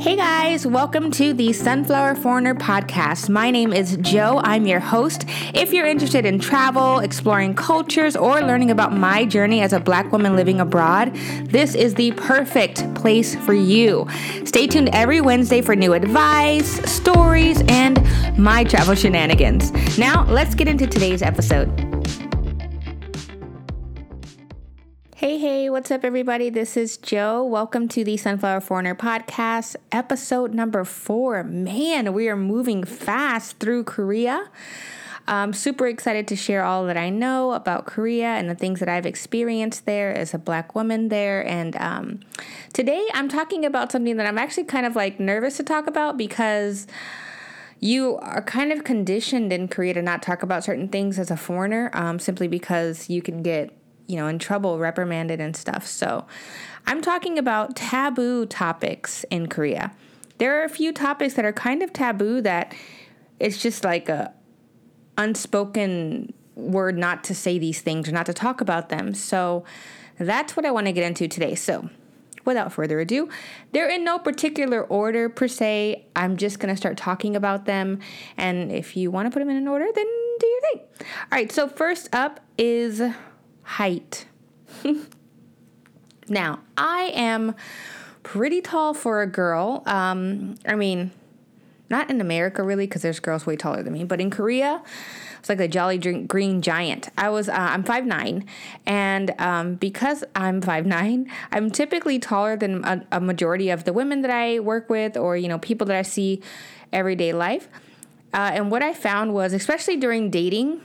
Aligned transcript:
Hey 0.00 0.16
guys, 0.16 0.66
welcome 0.66 1.10
to 1.10 1.34
the 1.34 1.52
Sunflower 1.52 2.14
Foreigner 2.14 2.54
podcast. 2.54 3.28
My 3.28 3.50
name 3.50 3.70
is 3.70 3.98
Jo. 3.98 4.40
I'm 4.42 4.66
your 4.66 4.80
host. 4.80 5.26
If 5.52 5.74
you're 5.74 5.86
interested 5.86 6.24
in 6.24 6.38
travel, 6.38 7.00
exploring 7.00 7.52
cultures, 7.52 8.16
or 8.16 8.40
learning 8.40 8.70
about 8.70 8.96
my 8.96 9.26
journey 9.26 9.60
as 9.60 9.74
a 9.74 9.78
black 9.78 10.10
woman 10.10 10.36
living 10.36 10.58
abroad, 10.58 11.14
this 11.44 11.74
is 11.74 11.96
the 11.96 12.12
perfect 12.12 12.94
place 12.94 13.34
for 13.44 13.52
you. 13.52 14.08
Stay 14.46 14.66
tuned 14.66 14.88
every 14.94 15.20
Wednesday 15.20 15.60
for 15.60 15.76
new 15.76 15.92
advice, 15.92 16.80
stories, 16.90 17.62
and 17.68 18.02
my 18.38 18.64
travel 18.64 18.94
shenanigans. 18.94 19.70
Now, 19.98 20.24
let's 20.30 20.54
get 20.54 20.66
into 20.66 20.86
today's 20.86 21.20
episode. 21.20 21.89
What's 25.70 25.92
up, 25.92 26.04
everybody? 26.04 26.50
This 26.50 26.76
is 26.76 26.96
Jo. 26.96 27.44
Welcome 27.44 27.86
to 27.90 28.02
the 28.02 28.16
Sunflower 28.16 28.62
Foreigner 28.62 28.96
podcast, 28.96 29.76
episode 29.92 30.52
number 30.52 30.84
four. 30.84 31.44
Man, 31.44 32.12
we 32.12 32.28
are 32.28 32.34
moving 32.34 32.82
fast 32.82 33.60
through 33.60 33.84
Korea. 33.84 34.50
I'm 35.28 35.52
super 35.52 35.86
excited 35.86 36.26
to 36.26 36.34
share 36.34 36.64
all 36.64 36.86
that 36.86 36.96
I 36.96 37.08
know 37.08 37.52
about 37.52 37.86
Korea 37.86 38.30
and 38.30 38.50
the 38.50 38.56
things 38.56 38.80
that 38.80 38.88
I've 38.88 39.06
experienced 39.06 39.86
there 39.86 40.12
as 40.12 40.34
a 40.34 40.38
black 40.38 40.74
woman 40.74 41.08
there. 41.08 41.46
And 41.46 41.76
um, 41.76 42.20
today 42.72 43.06
I'm 43.14 43.28
talking 43.28 43.64
about 43.64 43.92
something 43.92 44.16
that 44.16 44.26
I'm 44.26 44.38
actually 44.38 44.64
kind 44.64 44.86
of 44.86 44.96
like 44.96 45.20
nervous 45.20 45.56
to 45.58 45.62
talk 45.62 45.86
about 45.86 46.18
because 46.18 46.88
you 47.78 48.16
are 48.16 48.42
kind 48.42 48.72
of 48.72 48.82
conditioned 48.82 49.52
in 49.52 49.68
Korea 49.68 49.94
to 49.94 50.02
not 50.02 50.20
talk 50.20 50.42
about 50.42 50.64
certain 50.64 50.88
things 50.88 51.16
as 51.16 51.30
a 51.30 51.36
foreigner 51.36 51.92
um, 51.94 52.18
simply 52.18 52.48
because 52.48 53.08
you 53.08 53.22
can 53.22 53.44
get 53.44 53.72
you 54.10 54.16
know, 54.16 54.26
in 54.26 54.38
trouble, 54.38 54.78
reprimanded 54.78 55.40
and 55.40 55.56
stuff. 55.56 55.86
So 55.86 56.26
I'm 56.86 57.00
talking 57.00 57.38
about 57.38 57.76
taboo 57.76 58.46
topics 58.46 59.24
in 59.30 59.46
Korea. 59.46 59.92
There 60.38 60.60
are 60.60 60.64
a 60.64 60.68
few 60.68 60.92
topics 60.92 61.34
that 61.34 61.44
are 61.44 61.52
kind 61.52 61.82
of 61.82 61.92
taboo 61.92 62.40
that 62.40 62.74
it's 63.38 63.62
just 63.62 63.84
like 63.84 64.08
a 64.08 64.34
unspoken 65.16 66.32
word 66.56 66.98
not 66.98 67.22
to 67.24 67.34
say 67.34 67.58
these 67.58 67.80
things 67.80 68.08
or 68.08 68.12
not 68.12 68.26
to 68.26 68.34
talk 68.34 68.60
about 68.60 68.88
them. 68.88 69.14
So 69.14 69.64
that's 70.18 70.56
what 70.56 70.66
I 70.66 70.70
want 70.70 70.86
to 70.86 70.92
get 70.92 71.04
into 71.04 71.28
today. 71.28 71.54
So 71.54 71.88
without 72.44 72.72
further 72.72 72.98
ado, 73.00 73.28
they're 73.72 73.88
in 73.88 74.02
no 74.02 74.18
particular 74.18 74.82
order 74.82 75.28
per 75.28 75.46
se. 75.46 76.04
I'm 76.16 76.36
just 76.36 76.58
going 76.58 76.74
to 76.74 76.76
start 76.76 76.96
talking 76.96 77.36
about 77.36 77.66
them. 77.66 78.00
And 78.36 78.72
if 78.72 78.96
you 78.96 79.10
want 79.10 79.26
to 79.26 79.30
put 79.30 79.38
them 79.38 79.50
in 79.50 79.56
an 79.56 79.68
order, 79.68 79.86
then 79.94 80.06
do 80.38 80.46
your 80.46 80.60
thing. 80.60 80.80
All 81.00 81.06
right, 81.32 81.52
so 81.52 81.68
first 81.68 82.08
up 82.14 82.40
is 82.58 83.02
height. 83.70 84.26
now, 86.28 86.60
I 86.76 87.12
am 87.14 87.54
pretty 88.24 88.60
tall 88.60 88.94
for 88.94 89.22
a 89.22 89.26
girl. 89.26 89.82
Um, 89.86 90.56
I 90.66 90.74
mean, 90.74 91.12
not 91.88 92.10
in 92.10 92.20
America 92.20 92.62
really, 92.64 92.86
because 92.86 93.02
there's 93.02 93.20
girls 93.20 93.46
way 93.46 93.56
taller 93.56 93.82
than 93.82 93.92
me, 93.92 94.04
but 94.04 94.20
in 94.20 94.30
Korea, 94.30 94.82
it's 95.38 95.48
like 95.48 95.60
a 95.60 95.68
jolly 95.68 95.98
green 95.98 96.62
giant. 96.62 97.10
I 97.16 97.30
was 97.30 97.48
uh, 97.48 97.54
I'm 97.54 97.84
five 97.84 98.04
nine, 98.04 98.44
and 98.86 99.34
um, 99.38 99.74
because 99.76 100.24
I'm 100.34 100.60
five 100.60 100.84
nine, 100.84 101.30
I'm 101.52 101.70
typically 101.70 102.18
taller 102.18 102.56
than 102.56 102.84
a, 102.84 103.06
a 103.12 103.20
majority 103.20 103.70
of 103.70 103.84
the 103.84 103.92
women 103.92 104.22
that 104.22 104.30
I 104.30 104.58
work 104.60 104.90
with, 104.90 105.16
or 105.16 105.36
you 105.36 105.48
know 105.48 105.58
people 105.58 105.86
that 105.86 105.96
I 105.96 106.02
see 106.02 106.42
everyday 106.92 107.32
life. 107.32 107.68
Uh, 108.32 108.50
and 108.54 108.70
what 108.70 108.82
I 108.82 108.94
found 108.94 109.32
was, 109.34 109.52
especially 109.52 109.96
during 109.96 110.30
dating, 110.30 110.82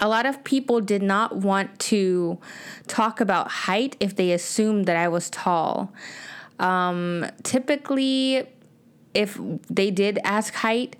a 0.00 0.08
lot 0.08 0.26
of 0.26 0.44
people 0.44 0.80
did 0.80 1.02
not 1.02 1.36
want 1.36 1.78
to 1.78 2.38
talk 2.86 3.20
about 3.20 3.48
height 3.48 3.96
if 4.00 4.16
they 4.16 4.32
assumed 4.32 4.86
that 4.86 4.96
I 4.96 5.08
was 5.08 5.30
tall. 5.30 5.92
Um, 6.58 7.26
typically, 7.42 8.46
if 9.14 9.38
they 9.68 9.90
did 9.90 10.18
ask 10.24 10.54
height, 10.54 10.96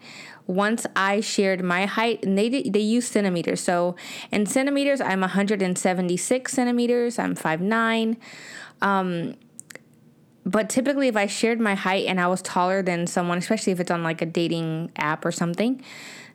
once 0.47 0.87
I 0.97 1.21
shared 1.21 1.63
my 1.63 1.87
height, 1.87 2.25
and 2.25 2.37
they 2.37 2.49
did, 2.49 2.73
they 2.73 2.81
use 2.81 3.07
centimeters. 3.07 3.61
So 3.61 3.97
in 4.33 4.47
centimeters, 4.47 5.01
I'm 5.01 5.20
176 5.20 6.53
centimeters. 6.53 7.19
I'm 7.19 7.35
5'9". 7.35 8.17
Um, 8.81 9.35
but 10.47 10.70
typically, 10.70 11.08
if 11.08 11.17
I 11.17 11.27
shared 11.27 11.61
my 11.61 11.75
height 11.75 12.07
and 12.07 12.19
I 12.19 12.27
was 12.27 12.41
taller 12.41 12.83
than 12.83 13.07
someone, 13.07 13.37
especially 13.37 13.73
if 13.73 13.81
it's 13.81 13.91
on 13.91 14.03
like 14.03 14.23
a 14.23 14.27
dating 14.27 14.91
app 14.97 15.27
or 15.27 15.33
something, 15.33 15.83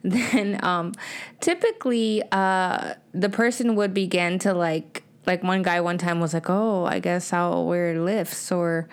then 0.08 0.62
um, 0.62 0.92
typically 1.40 2.22
uh, 2.30 2.92
the 3.12 3.30
person 3.30 3.74
would 3.74 3.94
begin 3.94 4.38
to 4.40 4.52
like 4.52 5.02
like 5.26 5.42
one 5.42 5.62
guy 5.62 5.80
one 5.80 5.96
time 5.96 6.20
was 6.20 6.34
like, 6.34 6.50
"Oh, 6.50 6.84
I 6.84 6.98
guess 6.98 7.32
I'll 7.32 7.64
wear 7.64 7.98
lifts, 7.98 8.52
or 8.52 8.86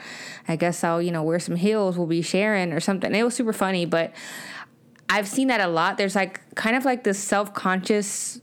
I 0.48 0.56
guess 0.56 0.86
I'll 0.86 1.02
you 1.02 1.12
know 1.12 1.22
wear 1.22 1.40
some 1.40 1.58
heels. 1.58 1.98
We'll 1.98 2.08
be 2.08 2.22
sharing 2.22 2.72
or 2.72 2.80
something." 2.80 3.14
it 3.14 3.24
was 3.24 3.36
super 3.36 3.52
funny, 3.52 3.86
but 3.86 4.14
I've 5.10 5.28
seen 5.28 5.50
that 5.50 5.60
a 5.60 5.68
lot. 5.68 5.98
There's 5.98 6.16
like 6.16 6.56
kind 6.56 6.78
of 6.78 6.86
like 6.86 7.04
this 7.04 7.20
self 7.20 7.54
conscious 7.54 8.40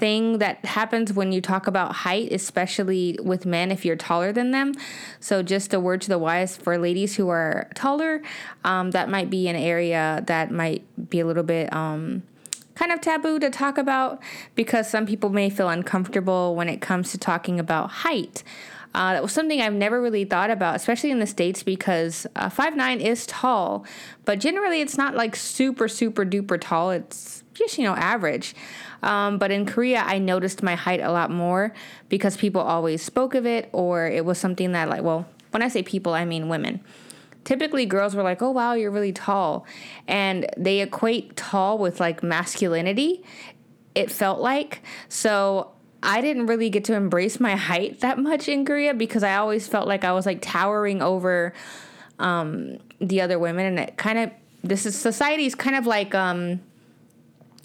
thing 0.00 0.38
that 0.38 0.64
happens 0.64 1.12
when 1.12 1.30
you 1.30 1.40
talk 1.40 1.66
about 1.66 1.92
height, 1.92 2.32
especially 2.32 3.18
with 3.22 3.46
men 3.46 3.70
if 3.70 3.84
you're 3.84 3.96
taller 3.96 4.32
than 4.32 4.50
them. 4.50 4.72
So, 5.20 5.42
just 5.42 5.72
a 5.72 5.78
word 5.78 6.00
to 6.02 6.08
the 6.08 6.18
wise 6.18 6.56
for 6.56 6.76
ladies 6.78 7.16
who 7.16 7.28
are 7.28 7.68
taller, 7.74 8.22
um, 8.64 8.90
that 8.90 9.08
might 9.08 9.30
be 9.30 9.46
an 9.46 9.56
area 9.56 10.24
that 10.26 10.50
might 10.50 10.82
be 11.10 11.20
a 11.20 11.26
little 11.26 11.44
bit. 11.44 11.72
Um, 11.72 12.24
kind 12.74 12.92
of 12.92 13.00
taboo 13.02 13.38
to 13.38 13.50
talk 13.50 13.76
about 13.76 14.22
because 14.54 14.88
some 14.88 15.04
people 15.04 15.28
may 15.28 15.50
feel 15.50 15.68
uncomfortable 15.68 16.54
when 16.54 16.66
it 16.66 16.80
comes 16.80 17.12
to 17.12 17.18
talking 17.18 17.60
about 17.60 17.90
height. 17.90 18.42
Uh, 18.94 19.12
that 19.12 19.22
was 19.22 19.32
something 19.32 19.60
I've 19.60 19.74
never 19.74 20.00
really 20.00 20.24
thought 20.24 20.50
about, 20.50 20.76
especially 20.76 21.10
in 21.10 21.20
the 21.20 21.26
States, 21.26 21.62
because 21.62 22.26
uh, 22.34 22.48
5'9 22.48 23.00
is 23.00 23.26
tall, 23.26 23.84
but 24.24 24.40
generally 24.40 24.80
it's 24.80 24.96
not 24.96 25.14
like 25.14 25.36
super, 25.36 25.86
super 25.86 26.24
duper 26.24 26.60
tall. 26.60 26.90
It's 26.90 27.39
just, 27.54 27.78
you 27.78 27.84
know, 27.84 27.94
average. 27.94 28.54
Um, 29.02 29.38
but 29.38 29.50
in 29.50 29.66
Korea, 29.66 30.02
I 30.04 30.18
noticed 30.18 30.62
my 30.62 30.74
height 30.74 31.00
a 31.00 31.10
lot 31.10 31.30
more 31.30 31.72
because 32.08 32.36
people 32.36 32.60
always 32.60 33.02
spoke 33.02 33.34
of 33.34 33.46
it, 33.46 33.68
or 33.72 34.06
it 34.06 34.24
was 34.24 34.38
something 34.38 34.72
that, 34.72 34.88
like, 34.88 35.02
well, 35.02 35.26
when 35.50 35.62
I 35.62 35.68
say 35.68 35.82
people, 35.82 36.14
I 36.14 36.24
mean 36.24 36.48
women. 36.48 36.80
Typically, 37.44 37.86
girls 37.86 38.14
were 38.14 38.22
like, 38.22 38.42
oh, 38.42 38.50
wow, 38.50 38.74
you're 38.74 38.90
really 38.90 39.12
tall. 39.12 39.66
And 40.06 40.46
they 40.56 40.80
equate 40.80 41.36
tall 41.36 41.78
with 41.78 41.98
like 41.98 42.22
masculinity, 42.22 43.24
it 43.94 44.10
felt 44.10 44.40
like. 44.40 44.82
So 45.08 45.72
I 46.02 46.20
didn't 46.20 46.46
really 46.46 46.70
get 46.70 46.84
to 46.84 46.94
embrace 46.94 47.40
my 47.40 47.56
height 47.56 48.00
that 48.00 48.18
much 48.18 48.48
in 48.48 48.64
Korea 48.64 48.94
because 48.94 49.22
I 49.22 49.36
always 49.36 49.66
felt 49.66 49.88
like 49.88 50.04
I 50.04 50.12
was 50.12 50.26
like 50.26 50.40
towering 50.42 51.02
over 51.02 51.54
um, 52.18 52.78
the 53.00 53.22
other 53.22 53.38
women. 53.38 53.66
And 53.66 53.78
it 53.80 53.96
kind 53.96 54.18
of, 54.18 54.30
this 54.62 54.84
is 54.84 54.94
society's 54.94 55.54
kind 55.54 55.76
of 55.76 55.86
like, 55.86 56.14
um, 56.14 56.60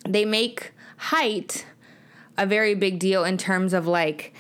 they 0.08 0.26
make 0.26 0.72
height 0.98 1.66
a 2.38 2.46
very 2.46 2.76
big 2.76 3.00
deal 3.00 3.24
in 3.24 3.38
terms 3.38 3.74
of 3.74 3.88
like 3.88 4.34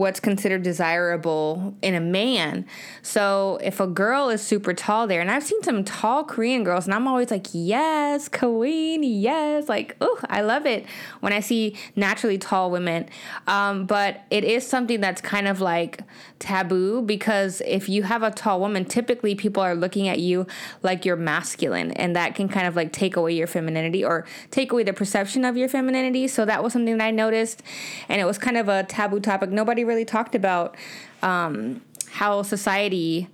what's 0.00 0.18
considered 0.18 0.62
desirable 0.62 1.74
in 1.82 1.94
a 1.94 2.00
man. 2.00 2.64
So 3.02 3.58
if 3.62 3.80
a 3.80 3.86
girl 3.86 4.30
is 4.30 4.40
super 4.40 4.72
tall 4.72 5.06
there, 5.06 5.20
and 5.20 5.30
I've 5.30 5.42
seen 5.42 5.62
some 5.62 5.84
tall 5.84 6.24
Korean 6.24 6.64
girls, 6.64 6.86
and 6.86 6.94
I'm 6.94 7.06
always 7.06 7.30
like, 7.30 7.48
yes, 7.52 8.26
queen, 8.26 9.02
yes, 9.02 9.68
like, 9.68 9.96
oh, 10.00 10.18
I 10.30 10.40
love 10.40 10.64
it 10.64 10.86
when 11.20 11.34
I 11.34 11.40
see 11.40 11.76
naturally 11.96 12.38
tall 12.38 12.70
women. 12.70 13.10
Um, 13.46 13.84
but 13.84 14.22
it 14.30 14.42
is 14.42 14.66
something 14.66 15.02
that's 15.02 15.20
kind 15.20 15.46
of 15.46 15.60
like 15.60 16.00
taboo 16.38 17.02
because 17.02 17.60
if 17.66 17.86
you 17.90 18.02
have 18.04 18.22
a 18.22 18.30
tall 18.30 18.58
woman, 18.58 18.86
typically 18.86 19.34
people 19.34 19.62
are 19.62 19.74
looking 19.74 20.08
at 20.08 20.18
you 20.18 20.46
like 20.82 21.04
you're 21.04 21.14
masculine, 21.14 21.90
and 21.92 22.16
that 22.16 22.34
can 22.34 22.48
kind 22.48 22.66
of 22.66 22.74
like 22.74 22.90
take 22.90 23.16
away 23.16 23.34
your 23.34 23.46
femininity 23.46 24.02
or 24.02 24.24
take 24.50 24.72
away 24.72 24.82
the 24.82 24.94
perception 24.94 25.44
of 25.44 25.58
your 25.58 25.68
femininity. 25.68 26.26
So 26.26 26.46
that 26.46 26.64
was 26.64 26.72
something 26.72 26.96
that 26.96 27.04
I 27.04 27.10
noticed, 27.10 27.62
and 28.08 28.18
it 28.18 28.24
was 28.24 28.38
kind 28.38 28.56
of 28.56 28.66
a 28.66 28.84
taboo 28.84 29.20
topic. 29.20 29.50
Nobody 29.50 29.89
really 29.90 30.04
talked 30.04 30.34
about 30.34 30.76
um, 31.22 31.82
how 32.10 32.42
society 32.42 33.28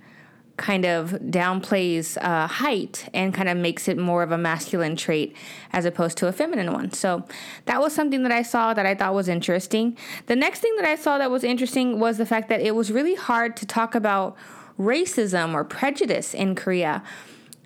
kind 0.57 0.85
of 0.85 1.11
downplays 1.11 2.17
uh, 2.21 2.47
height 2.47 3.07
and 3.13 3.31
kind 3.31 3.47
of 3.47 3.55
makes 3.55 3.87
it 3.87 3.97
more 3.97 4.23
of 4.23 4.31
a 4.31 4.37
masculine 4.37 4.95
trait 4.95 5.35
as 5.71 5.85
opposed 5.85 6.17
to 6.17 6.27
a 6.27 6.31
feminine 6.31 6.73
one. 6.73 6.91
So 6.91 7.23
that 7.65 7.79
was 7.79 7.93
something 7.93 8.23
that 8.23 8.31
I 8.31 8.41
saw 8.41 8.73
that 8.73 8.85
I 8.85 8.95
thought 8.95 9.13
was 9.13 9.29
interesting. 9.29 9.95
The 10.25 10.35
next 10.35 10.59
thing 10.59 10.75
that 10.77 10.85
I 10.85 10.95
saw 10.95 11.19
that 11.19 11.29
was 11.29 11.43
interesting 11.43 11.99
was 11.99 12.17
the 12.17 12.25
fact 12.25 12.49
that 12.49 12.59
it 12.59 12.73
was 12.75 12.91
really 12.91 13.13
hard 13.13 13.55
to 13.57 13.67
talk 13.67 13.93
about 13.93 14.35
racism 14.79 15.53
or 15.53 15.63
prejudice 15.63 16.33
in 16.33 16.55
Korea. 16.55 17.03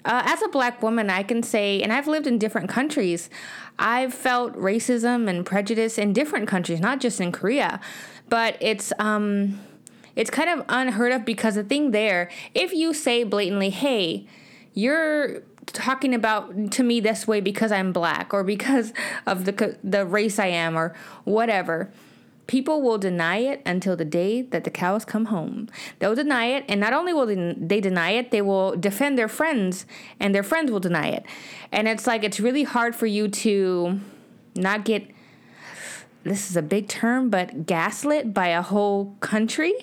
Uh, 0.03 0.23
as 0.25 0.41
a 0.41 0.49
black 0.49 0.81
woman, 0.81 1.09
I 1.09 1.23
can 1.23 1.43
say, 1.43 1.81
and 1.81 1.93
I've 1.93 2.07
lived 2.07 2.27
in 2.27 2.39
different 2.39 2.69
countries, 2.69 3.29
I've 3.79 4.13
felt 4.13 4.53
racism 4.55 5.29
and 5.29 5.45
prejudice 5.45 5.97
in 5.97 6.11
different 6.11 6.47
countries, 6.47 6.79
not 6.79 6.99
just 6.99 7.21
in 7.21 7.31
Korea 7.31 7.79
but 8.31 8.55
it's 8.61 8.91
um 8.97 9.59
it's 10.15 10.31
kind 10.31 10.49
of 10.49 10.65
unheard 10.69 11.11
of 11.11 11.23
because 11.23 11.55
the 11.55 11.63
thing 11.63 11.91
there, 11.91 12.29
if 12.55 12.73
you 12.73 12.93
say 12.93 13.23
blatantly, 13.23 13.69
"Hey, 13.69 14.25
you're 14.73 15.41
talking 15.67 16.15
about 16.15 16.71
to 16.71 16.83
me 16.83 16.99
this 16.99 17.27
way 17.27 17.39
because 17.39 17.71
I'm 17.71 17.93
black 17.93 18.33
or 18.33 18.43
because 18.43 18.93
of 19.27 19.45
the 19.45 19.77
the 19.83 20.05
race 20.05 20.39
I 20.39 20.47
am 20.47 20.75
or 20.75 20.95
whatever," 21.25 21.91
people 22.47 22.81
will 22.81 22.97
deny 22.97 23.37
it 23.37 23.61
until 23.65 23.95
the 23.95 24.05
day 24.05 24.41
that 24.41 24.63
the 24.63 24.71
cows 24.71 25.03
come 25.05 25.25
home. 25.25 25.67
They'll 25.99 26.15
deny 26.15 26.45
it, 26.45 26.63
and 26.69 26.79
not 26.79 26.93
only 26.93 27.13
will 27.13 27.27
they 27.27 27.81
deny 27.81 28.11
it, 28.11 28.31
they 28.31 28.41
will 28.41 28.77
defend 28.77 29.17
their 29.17 29.29
friends, 29.29 29.85
and 30.21 30.33
their 30.33 30.43
friends 30.43 30.71
will 30.71 30.79
deny 30.79 31.09
it. 31.09 31.25
And 31.71 31.87
it's 31.87 32.07
like 32.07 32.23
it's 32.23 32.39
really 32.39 32.63
hard 32.63 32.95
for 32.95 33.07
you 33.07 33.27
to 33.27 33.99
not 34.55 34.85
get 34.85 35.03
this 36.23 36.49
is 36.49 36.57
a 36.57 36.61
big 36.61 36.87
term, 36.87 37.29
but 37.29 37.65
gaslit 37.65 38.33
by 38.33 38.47
a 38.47 38.61
whole 38.61 39.15
country. 39.19 39.73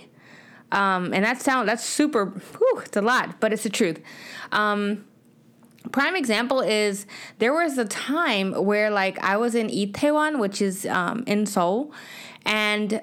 Um, 0.70 1.14
and 1.14 1.24
that 1.24 1.40
sound 1.40 1.68
that's 1.68 1.84
super. 1.84 2.26
Whew, 2.26 2.82
it's 2.84 2.96
a 2.96 3.02
lot, 3.02 3.40
but 3.40 3.52
it's 3.52 3.62
the 3.62 3.70
truth. 3.70 4.00
Um, 4.52 5.04
prime 5.92 6.14
example 6.14 6.60
is 6.60 7.06
there 7.38 7.52
was 7.52 7.78
a 7.78 7.84
time 7.86 8.52
where 8.52 8.90
like 8.90 9.18
I 9.20 9.36
was 9.36 9.54
in 9.54 9.68
Itaewon, 9.68 10.38
which 10.38 10.60
is 10.60 10.84
um, 10.86 11.24
in 11.26 11.46
Seoul, 11.46 11.92
and 12.44 13.00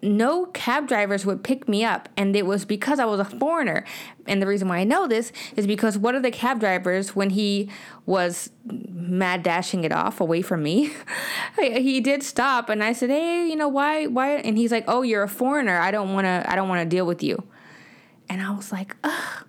no 0.00 0.46
cab 0.46 0.86
drivers 0.86 1.26
would 1.26 1.42
pick 1.42 1.68
me 1.68 1.84
up 1.84 2.08
and 2.16 2.36
it 2.36 2.46
was 2.46 2.64
because 2.64 2.98
i 2.98 3.04
was 3.04 3.18
a 3.18 3.24
foreigner. 3.24 3.84
And 4.26 4.42
the 4.42 4.46
reason 4.46 4.68
why 4.68 4.78
i 4.78 4.84
know 4.84 5.06
this 5.08 5.32
is 5.56 5.66
because 5.66 5.98
one 5.98 6.14
of 6.14 6.22
the 6.22 6.30
cab 6.30 6.60
drivers 6.60 7.16
when 7.16 7.30
he 7.30 7.68
was 8.06 8.50
mad 8.64 9.42
dashing 9.42 9.84
it 9.84 9.92
off 9.92 10.20
away 10.20 10.42
from 10.42 10.62
me 10.62 10.92
he 11.58 12.00
did 12.00 12.22
stop 12.22 12.68
and 12.68 12.84
i 12.84 12.92
said 12.92 13.10
hey 13.10 13.46
you 13.46 13.56
know 13.56 13.68
why 13.68 14.06
why? 14.06 14.36
And 14.36 14.56
he's 14.56 14.70
like 14.70 14.84
oh 14.86 15.02
you're 15.02 15.22
a 15.22 15.28
foreigner. 15.28 15.78
I 15.78 15.90
don't 15.90 16.12
want 16.12 16.26
to 16.26 16.44
i 16.48 16.54
don't 16.54 16.68
want 16.68 16.82
to 16.82 16.96
deal 16.96 17.06
with 17.06 17.22
you. 17.22 17.42
And 18.28 18.40
i 18.40 18.50
was 18.50 18.70
like 18.70 18.96
ugh 19.02 19.47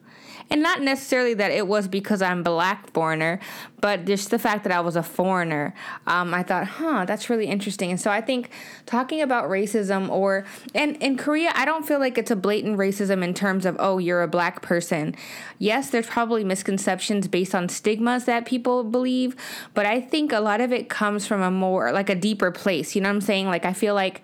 and 0.51 0.63
not 0.63 0.81
necessarily 0.81 1.33
that 1.35 1.51
it 1.51 1.67
was 1.67 1.87
because 1.87 2.21
I'm 2.21 2.41
black 2.43 2.91
foreigner, 2.91 3.39
but 3.81 4.05
just 4.05 4.31
the 4.31 4.39
fact 4.39 4.63
that 4.63 4.73
I 4.73 4.79
was 4.81 4.95
a 4.95 5.03
foreigner. 5.03 5.75
Um, 6.07 6.33
I 6.33 6.43
thought, 6.43 6.67
huh, 6.67 7.05
that's 7.05 7.29
really 7.29 7.47
interesting. 7.47 7.91
And 7.91 8.01
so 8.01 8.09
I 8.09 8.21
think 8.21 8.49
talking 8.85 9.21
about 9.21 9.49
racism 9.49 10.09
or 10.09 10.45
and 10.73 10.95
in 10.97 11.17
Korea, 11.17 11.51
I 11.55 11.65
don't 11.65 11.85
feel 11.87 11.99
like 11.99 12.17
it's 12.17 12.31
a 12.31 12.35
blatant 12.35 12.77
racism 12.77 13.23
in 13.23 13.33
terms 13.33 13.65
of 13.65 13.75
oh, 13.79 13.99
you're 13.99 14.23
a 14.23 14.27
black 14.27 14.61
person. 14.61 15.15
Yes, 15.59 15.91
there's 15.91 16.07
probably 16.07 16.43
misconceptions 16.43 17.27
based 17.27 17.53
on 17.53 17.69
stigmas 17.69 18.25
that 18.25 18.45
people 18.45 18.83
believe, 18.83 19.35
but 19.73 19.85
I 19.85 20.01
think 20.01 20.31
a 20.31 20.39
lot 20.39 20.61
of 20.61 20.71
it 20.71 20.89
comes 20.89 21.27
from 21.27 21.41
a 21.41 21.51
more 21.51 21.91
like 21.91 22.09
a 22.09 22.15
deeper 22.15 22.51
place. 22.51 22.95
You 22.95 23.01
know 23.01 23.09
what 23.09 23.15
I'm 23.15 23.21
saying? 23.21 23.47
Like 23.47 23.65
I 23.65 23.73
feel 23.73 23.93
like. 23.93 24.21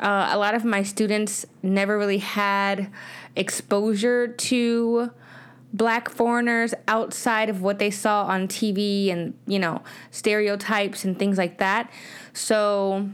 Uh, 0.00 0.28
a 0.30 0.38
lot 0.38 0.54
of 0.54 0.64
my 0.64 0.84
students 0.84 1.44
never 1.60 1.98
really 1.98 2.18
had 2.18 2.88
exposure 3.34 4.28
to 4.28 5.10
black 5.72 6.08
foreigners 6.08 6.74
outside 6.86 7.50
of 7.50 7.60
what 7.60 7.78
they 7.78 7.90
saw 7.90 8.24
on 8.24 8.48
TV 8.48 9.10
and, 9.10 9.34
you 9.46 9.58
know, 9.58 9.82
stereotypes 10.10 11.04
and 11.04 11.18
things 11.18 11.36
like 11.36 11.58
that. 11.58 11.90
So 12.32 13.10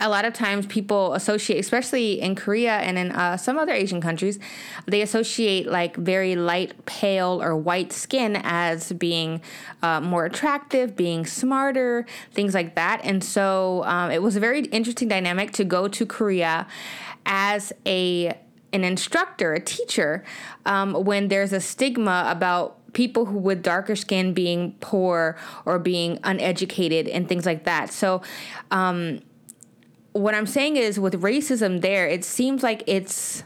a 0.00 0.08
lot 0.08 0.24
of 0.24 0.34
times 0.34 0.66
people 0.66 1.14
associate, 1.14 1.58
especially 1.58 2.20
in 2.20 2.34
Korea 2.34 2.78
and 2.78 2.98
in 2.98 3.12
uh, 3.12 3.36
some 3.36 3.58
other 3.58 3.72
Asian 3.72 4.00
countries, 4.00 4.38
they 4.86 5.02
associate 5.02 5.66
like 5.66 5.96
very 5.96 6.36
light, 6.36 6.84
pale, 6.86 7.40
or 7.42 7.56
white 7.56 7.92
skin 7.92 8.36
as 8.42 8.92
being 8.92 9.40
uh, 9.82 10.00
more 10.00 10.24
attractive, 10.24 10.96
being 10.96 11.24
smarter, 11.24 12.06
things 12.32 12.54
like 12.54 12.74
that. 12.74 13.00
And 13.04 13.22
so 13.22 13.84
um, 13.84 14.10
it 14.10 14.22
was 14.22 14.36
a 14.36 14.40
very 14.40 14.64
interesting 14.66 15.08
dynamic 15.08 15.52
to 15.52 15.64
go 15.64 15.88
to 15.88 16.04
Korea 16.04 16.66
as 17.24 17.72
a 17.86 18.36
an 18.76 18.84
instructor, 18.84 19.52
a 19.54 19.60
teacher, 19.60 20.24
um, 20.64 20.92
when 20.92 21.28
there's 21.28 21.52
a 21.52 21.60
stigma 21.60 22.26
about 22.28 22.78
people 22.92 23.26
who 23.26 23.38
with 23.38 23.62
darker 23.62 23.96
skin 23.96 24.32
being 24.32 24.74
poor 24.80 25.36
or 25.64 25.78
being 25.78 26.18
uneducated 26.24 27.08
and 27.08 27.28
things 27.28 27.44
like 27.44 27.64
that. 27.64 27.92
So, 27.92 28.22
um, 28.70 29.20
what 30.12 30.34
I'm 30.34 30.46
saying 30.46 30.76
is 30.76 30.98
with 30.98 31.20
racism, 31.20 31.82
there 31.82 32.06
it 32.06 32.24
seems 32.24 32.62
like 32.62 32.82
it's 32.86 33.42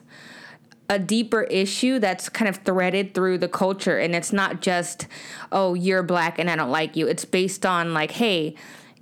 a 0.88 0.99
deeper 0.99 1.43
issue 1.44 1.99
that's 1.99 2.29
kind 2.29 2.49
of 2.49 2.56
threaded 2.59 3.15
through 3.15 3.38
the 3.38 3.49
culture, 3.49 3.99
and 3.99 4.15
it's 4.15 4.32
not 4.32 4.61
just 4.61 5.06
oh 5.50 5.75
you're 5.75 6.03
black 6.03 6.38
and 6.38 6.50
I 6.50 6.56
don't 6.56 6.71
like 6.71 6.97
you. 6.97 7.09
It's 7.09 7.25
based 7.25 7.67
on 7.67 7.93
like 7.94 8.12
hey 8.12 8.55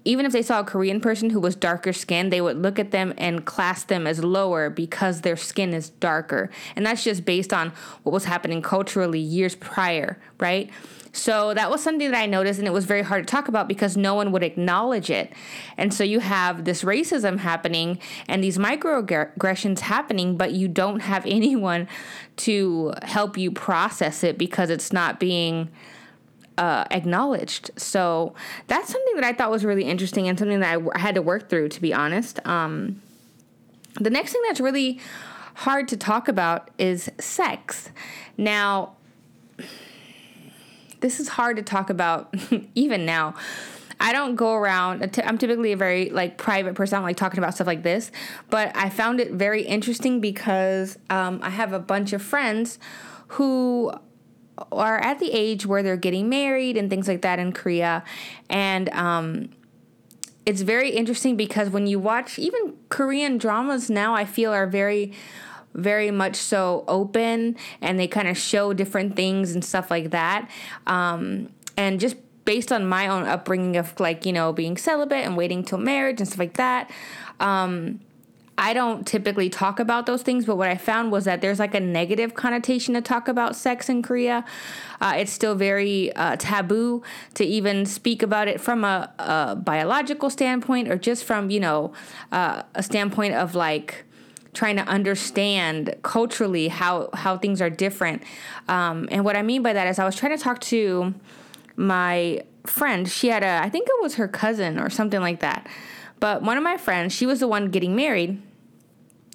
even 0.04 0.24
if 0.24 0.32
they 0.32 0.42
saw 0.42 0.60
a 0.60 0.64
Korean 0.64 1.00
person 1.00 1.30
who 1.30 1.40
was 1.40 1.54
darker 1.54 1.92
skinned, 1.92 2.32
they 2.32 2.40
would 2.40 2.56
look 2.56 2.78
at 2.78 2.90
them 2.90 3.12
and 3.18 3.44
class 3.44 3.84
them 3.84 4.06
as 4.06 4.24
lower 4.24 4.70
because 4.70 5.20
their 5.20 5.36
skin 5.36 5.74
is 5.74 5.90
darker. 5.90 6.50
And 6.76 6.86
that's 6.86 7.04
just 7.04 7.24
based 7.24 7.52
on 7.52 7.72
what 8.04 8.12
was 8.12 8.24
happening 8.24 8.62
culturally 8.62 9.20
years 9.20 9.54
prior, 9.54 10.18
right? 10.38 10.70
So 11.12 11.52
that 11.54 11.70
was 11.70 11.82
something 11.82 12.10
that 12.10 12.16
I 12.16 12.26
noticed, 12.26 12.58
and 12.58 12.68
it 12.68 12.72
was 12.72 12.84
very 12.84 13.02
hard 13.02 13.26
to 13.26 13.30
talk 13.30 13.48
about 13.48 13.66
because 13.66 13.96
no 13.96 14.14
one 14.14 14.30
would 14.32 14.42
acknowledge 14.42 15.10
it. 15.10 15.32
And 15.76 15.92
so 15.92 16.04
you 16.04 16.20
have 16.20 16.64
this 16.64 16.84
racism 16.84 17.38
happening 17.38 17.98
and 18.28 18.42
these 18.42 18.58
microaggressions 18.58 19.80
happening, 19.80 20.36
but 20.36 20.52
you 20.52 20.68
don't 20.68 21.00
have 21.00 21.24
anyone 21.26 21.88
to 22.36 22.94
help 23.02 23.36
you 23.36 23.50
process 23.50 24.22
it 24.22 24.38
because 24.38 24.70
it's 24.70 24.92
not 24.92 25.18
being 25.18 25.70
uh, 26.58 26.84
acknowledged. 26.90 27.70
So 27.76 28.34
that's 28.66 28.92
something 28.92 29.14
that 29.14 29.24
I 29.24 29.32
thought 29.32 29.50
was 29.50 29.64
really 29.64 29.84
interesting 29.84 30.28
and 30.28 30.38
something 30.38 30.60
that 30.60 30.82
I, 30.94 30.98
had 30.98 31.14
to 31.14 31.22
work 31.22 31.48
through, 31.48 31.70
to 31.70 31.80
be 31.80 31.94
honest. 31.94 32.44
Um, 32.46 33.00
the 33.94 34.10
next 34.10 34.32
thing 34.32 34.42
that's 34.46 34.60
really 34.60 35.00
hard 35.54 35.88
to 35.88 35.96
talk 35.96 36.28
about 36.28 36.70
is 36.76 37.10
sex. 37.18 37.90
Now, 38.36 38.96
this 41.00 41.20
is 41.20 41.28
hard 41.28 41.56
to 41.56 41.62
talk 41.62 41.90
about 41.90 42.34
even 42.74 43.06
now. 43.06 43.34
I 44.00 44.12
don't 44.12 44.36
go 44.36 44.54
around. 44.54 45.18
I'm 45.24 45.38
typically 45.38 45.72
a 45.72 45.76
very 45.76 46.10
like 46.10 46.38
private 46.38 46.74
person. 46.74 46.96
I 46.96 46.98
am 46.98 47.04
like 47.04 47.16
talking 47.16 47.38
about 47.38 47.54
stuff 47.54 47.66
like 47.66 47.82
this, 47.82 48.12
but 48.50 48.76
I 48.76 48.90
found 48.90 49.20
it 49.20 49.32
very 49.32 49.62
interesting 49.62 50.20
because 50.20 50.98
um, 51.10 51.40
I 51.42 51.50
have 51.50 51.72
a 51.72 51.80
bunch 51.80 52.12
of 52.12 52.22
friends 52.22 52.78
who 53.28 53.92
are 54.72 54.98
at 54.98 55.18
the 55.18 55.30
age 55.32 55.66
where 55.66 55.82
they're 55.82 55.96
getting 55.96 56.28
married 56.28 56.76
and 56.76 56.90
things 56.90 57.08
like 57.08 57.22
that 57.22 57.38
in 57.38 57.52
Korea. 57.52 58.04
And 58.48 58.88
um, 58.90 59.50
it's 60.46 60.62
very 60.62 60.90
interesting 60.90 61.36
because 61.36 61.70
when 61.70 61.86
you 61.86 61.98
watch 61.98 62.38
even 62.38 62.74
Korean 62.88 63.38
dramas 63.38 63.90
now, 63.90 64.14
I 64.14 64.24
feel 64.24 64.52
are 64.52 64.66
very 64.66 65.12
very 65.74 66.10
much 66.10 66.34
so 66.34 66.84
open 66.88 67.56
and 67.80 68.00
they 68.00 68.08
kind 68.08 68.26
of 68.26 68.36
show 68.36 68.72
different 68.72 69.14
things 69.14 69.52
and 69.52 69.64
stuff 69.64 69.90
like 69.90 70.10
that. 70.10 70.50
Um, 70.86 71.50
and 71.76 72.00
just 72.00 72.16
based 72.44 72.72
on 72.72 72.86
my 72.86 73.06
own 73.06 73.24
upbringing 73.26 73.76
of 73.76 74.00
like, 74.00 74.24
you 74.24 74.32
know, 74.32 74.52
being 74.52 74.76
celibate 74.76 75.24
and 75.24 75.36
waiting 75.36 75.62
till 75.62 75.78
marriage 75.78 76.20
and 76.20 76.26
stuff 76.26 76.38
like 76.38 76.54
that, 76.54 76.90
um, 77.40 78.00
I 78.58 78.74
don't 78.74 79.06
typically 79.06 79.48
talk 79.48 79.78
about 79.78 80.06
those 80.06 80.22
things, 80.22 80.44
but 80.44 80.56
what 80.56 80.68
I 80.68 80.76
found 80.76 81.12
was 81.12 81.24
that 81.26 81.40
there's 81.40 81.60
like 81.60 81.74
a 81.74 81.80
negative 81.80 82.34
connotation 82.34 82.94
to 82.94 83.00
talk 83.00 83.28
about 83.28 83.54
sex 83.54 83.88
in 83.88 84.02
Korea. 84.02 84.44
Uh, 85.00 85.14
it's 85.16 85.32
still 85.32 85.54
very 85.54 86.12
uh, 86.16 86.34
taboo 86.36 87.02
to 87.34 87.44
even 87.44 87.86
speak 87.86 88.20
about 88.20 88.48
it 88.48 88.60
from 88.60 88.82
a, 88.82 89.10
a 89.20 89.56
biological 89.56 90.28
standpoint 90.28 90.88
or 90.88 90.98
just 90.98 91.22
from, 91.24 91.50
you 91.50 91.60
know, 91.60 91.92
uh, 92.32 92.64
a 92.74 92.82
standpoint 92.82 93.34
of 93.34 93.54
like, 93.54 94.04
trying 94.54 94.76
to 94.76 94.82
understand 94.82 95.94
culturally 96.02 96.66
how 96.66 97.10
how 97.12 97.36
things 97.36 97.62
are 97.62 97.70
different. 97.70 98.22
Um, 98.66 99.06
and 99.12 99.24
what 99.24 99.36
I 99.36 99.42
mean 99.42 99.62
by 99.62 99.72
that 99.72 99.86
is 99.86 100.00
I 100.00 100.04
was 100.04 100.16
trying 100.16 100.36
to 100.36 100.42
talk 100.42 100.58
to 100.62 101.14
my 101.76 102.42
friend. 102.64 103.08
She 103.08 103.28
had 103.28 103.44
a 103.44 103.60
I 103.62 103.68
think 103.68 103.86
it 103.88 104.02
was 104.02 104.16
her 104.16 104.26
cousin 104.26 104.80
or 104.80 104.90
something 104.90 105.20
like 105.20 105.40
that. 105.40 105.68
But 106.18 106.42
one 106.42 106.56
of 106.56 106.64
my 106.64 106.76
friends, 106.76 107.12
she 107.12 107.26
was 107.26 107.38
the 107.38 107.46
one 107.46 107.70
getting 107.70 107.94
married, 107.94 108.42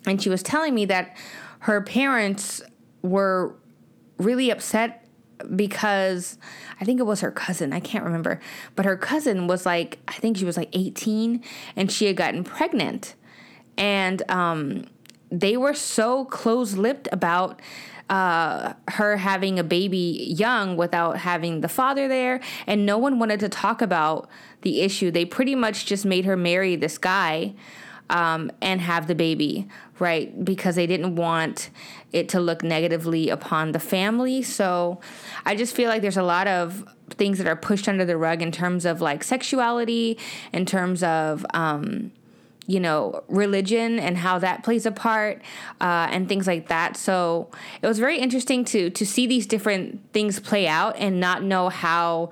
and 0.05 0.21
she 0.21 0.29
was 0.29 0.43
telling 0.43 0.73
me 0.75 0.85
that 0.85 1.15
her 1.59 1.81
parents 1.81 2.61
were 3.01 3.55
really 4.17 4.49
upset 4.49 5.05
because 5.55 6.37
I 6.79 6.85
think 6.85 6.99
it 6.99 7.03
was 7.03 7.21
her 7.21 7.31
cousin, 7.31 7.73
I 7.73 7.79
can't 7.79 8.03
remember, 8.03 8.39
but 8.75 8.85
her 8.85 8.97
cousin 8.97 9.47
was 9.47 9.65
like, 9.65 9.99
I 10.07 10.13
think 10.13 10.37
she 10.37 10.45
was 10.45 10.57
like 10.57 10.69
18 10.73 11.43
and 11.75 11.91
she 11.91 12.05
had 12.05 12.15
gotten 12.15 12.43
pregnant. 12.43 13.15
And 13.77 14.21
um, 14.29 14.85
they 15.31 15.57
were 15.57 15.73
so 15.73 16.25
close 16.25 16.73
lipped 16.73 17.07
about 17.11 17.61
uh, 18.09 18.73
her 18.89 19.17
having 19.17 19.57
a 19.57 19.63
baby 19.63 20.35
young 20.37 20.77
without 20.77 21.17
having 21.17 21.61
the 21.61 21.69
father 21.69 22.07
there, 22.07 22.41
and 22.67 22.85
no 22.85 22.97
one 22.97 23.17
wanted 23.17 23.39
to 23.39 23.49
talk 23.49 23.81
about 23.81 24.29
the 24.61 24.81
issue. 24.81 25.09
They 25.09 25.25
pretty 25.25 25.55
much 25.55 25.85
just 25.85 26.05
made 26.05 26.25
her 26.25 26.37
marry 26.37 26.75
this 26.75 26.97
guy 26.97 27.55
um, 28.09 28.51
and 28.61 28.81
have 28.81 29.07
the 29.07 29.15
baby, 29.15 29.67
right? 29.99 30.43
Because 30.43 30.75
they 30.75 30.87
didn't 30.87 31.15
want 31.15 31.69
it 32.11 32.29
to 32.29 32.39
look 32.39 32.63
negatively 32.63 33.29
upon 33.29 33.71
the 33.71 33.79
family. 33.79 34.43
So 34.43 34.99
I 35.45 35.55
just 35.55 35.75
feel 35.75 35.89
like 35.89 36.01
there's 36.01 36.17
a 36.17 36.23
lot 36.23 36.47
of 36.47 36.85
things 37.09 37.37
that 37.37 37.47
are 37.47 37.55
pushed 37.55 37.87
under 37.87 38.05
the 38.05 38.17
rug 38.17 38.41
in 38.41 38.51
terms 38.51 38.85
of 38.85 39.01
like 39.01 39.23
sexuality, 39.23 40.17
in 40.51 40.65
terms 40.65 41.03
of, 41.03 41.45
um, 41.53 42.11
you 42.65 42.79
know, 42.79 43.23
religion 43.27 43.99
and 43.99 44.17
how 44.17 44.39
that 44.39 44.63
plays 44.63 44.85
a 44.85 44.91
part, 44.91 45.41
uh, 45.81 46.07
and 46.11 46.29
things 46.29 46.47
like 46.47 46.69
that. 46.69 46.95
So 46.95 47.49
it 47.81 47.87
was 47.87 47.99
very 47.99 48.19
interesting 48.19 48.63
to 48.65 48.89
to 48.89 49.05
see 49.05 49.27
these 49.27 49.45
different 49.47 49.99
things 50.13 50.39
play 50.39 50.67
out 50.67 50.95
and 50.97 51.19
not 51.19 51.43
know 51.43 51.69
how 51.69 52.29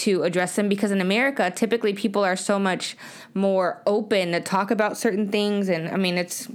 to 0.00 0.22
address 0.22 0.56
them 0.56 0.68
because 0.68 0.90
in 0.90 1.00
America, 1.00 1.50
typically 1.50 1.92
people 1.92 2.24
are 2.24 2.36
so 2.36 2.58
much 2.58 2.96
more 3.34 3.82
open 3.86 4.32
to 4.32 4.40
talk 4.40 4.70
about 4.70 4.96
certain 4.96 5.30
things. 5.30 5.68
And 5.68 5.88
I 5.88 5.96
mean, 5.96 6.16
it's 6.16 6.48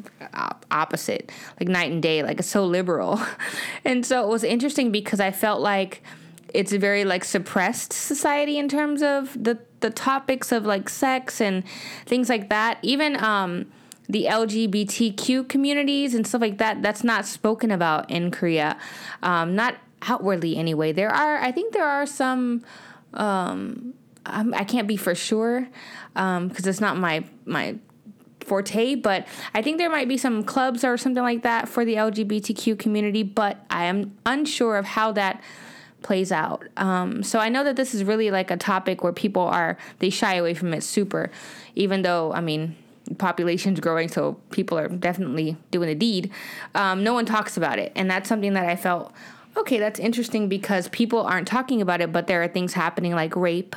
opposite, 0.72 1.32
like 1.60 1.70
night 1.70 1.92
and 1.92 2.02
day, 2.02 2.24
like 2.24 2.40
it's 2.40 2.48
so 2.48 2.66
liberal. 2.66 3.22
and 3.86 4.04
so 4.06 4.24
it 4.24 4.30
was 4.30 4.44
interesting 4.44 4.92
because 4.92 5.20
I 5.20 5.32
felt 5.32 5.62
like 5.62 6.02
it's 6.54 6.74
a 6.74 6.80
very 6.80 7.06
like 7.06 7.24
suppressed 7.24 7.94
society 7.94 8.58
in 8.58 8.68
terms 8.68 9.04
of 9.04 9.32
the, 9.42 9.60
the 9.82 9.92
topics 9.92 10.52
of 10.52 10.66
like 10.66 10.90
sex 10.90 11.40
and 11.40 11.64
things 12.08 12.30
like 12.30 12.50
that. 12.50 12.80
Even, 12.82 13.24
um, 13.24 13.68
the 14.08 14.26
LGBTQ 14.26 15.50
communities 15.50 16.14
and 16.14 16.28
stuff 16.28 16.42
like 16.42 16.60
that, 16.60 16.82
that's 16.82 17.04
not 17.04 17.26
spoken 17.26 17.72
about 17.72 18.10
in 18.10 18.30
Korea. 18.30 18.78
Um, 19.24 19.56
not 19.56 19.76
outwardly 20.04 20.58
anyway. 20.58 20.92
There 20.92 21.10
are, 21.10 21.38
I 21.38 21.52
think 21.52 21.74
there 21.74 21.88
are 21.88 22.06
some. 22.06 22.64
Um, 23.16 23.94
I 24.26 24.64
can't 24.64 24.88
be 24.88 24.98
for 24.98 25.14
sure 25.14 25.68
because 26.14 26.38
um, 26.38 26.52
it's 26.56 26.82
not 26.82 26.98
my 26.98 27.24
my 27.46 27.76
forte, 28.42 28.96
but 28.96 29.28
I 29.54 29.62
think 29.62 29.78
there 29.78 29.90
might 29.90 30.08
be 30.08 30.18
some 30.18 30.44
clubs 30.44 30.84
or 30.84 30.98
something 30.98 31.24
like 31.24 31.44
that 31.44 31.68
for 31.68 31.84
the 31.86 31.96
LGBTQ 31.96 32.78
community. 32.80 33.24
But 33.24 33.64
I 33.70 33.86
am 33.86 34.18
unsure 34.26 34.78
of 34.78 34.86
how 34.86 35.12
that 35.14 35.42
plays 36.02 36.32
out. 36.32 36.64
Um, 36.78 37.24
so 37.24 37.40
I 37.40 37.50
know 37.50 37.64
that 37.64 37.76
this 37.76 37.96
is 37.96 38.04
really 38.04 38.30
like 38.30 38.52
a 38.52 38.58
topic 38.58 39.04
where 39.04 39.14
people 39.14 39.42
are 39.42 39.78
they 40.00 40.10
shy 40.10 40.36
away 40.36 40.54
from 40.54 40.74
it 40.74 40.84
super, 40.84 41.32
even 41.76 42.04
though 42.04 42.32
I 42.34 42.42
mean 42.42 42.76
population's 43.18 43.80
growing, 43.80 44.08
so 44.08 44.40
people 44.52 44.78
are 44.78 44.88
definitely 44.88 45.58
doing 45.72 45.90
the 45.90 45.96
deed. 45.96 46.32
Um, 46.74 47.04
no 47.04 47.14
one 47.14 47.26
talks 47.26 47.58
about 47.58 47.80
it, 47.80 47.92
and 47.96 48.10
that's 48.10 48.28
something 48.28 48.54
that 48.54 48.66
I 48.66 48.76
felt 48.76 49.14
okay, 49.58 49.80
that's 49.80 50.00
interesting 50.00 50.50
because 50.50 50.90
people 50.90 51.22
aren't 51.22 51.48
talking 51.48 51.82
about 51.82 52.02
it, 52.02 52.12
but 52.12 52.28
there 52.28 52.44
are 52.44 52.48
things 52.48 52.74
happening 52.74 53.14
like 53.14 53.36
rape. 53.36 53.76